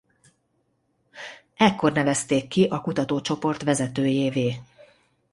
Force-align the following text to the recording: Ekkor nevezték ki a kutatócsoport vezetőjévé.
Ekkor 1.57 1.91
nevezték 1.91 2.47
ki 2.47 2.63
a 2.65 2.81
kutatócsoport 2.81 3.63
vezetőjévé. 3.63 4.55